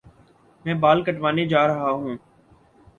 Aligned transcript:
میں 0.65 0.73
بال 0.75 1.03
کٹوانے 1.03 1.45
جا 1.47 1.65
رہا 1.67 1.89
ہوں 1.91 2.15